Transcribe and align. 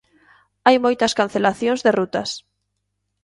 Hai 0.67 0.77
moitas 0.85 1.15
cancelacións 1.19 1.79
de 1.85 1.91
rutas. 1.99 2.29